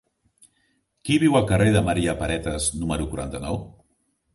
[1.09, 3.67] Qui viu al carrer de Maria Paretas número quaranta-nou?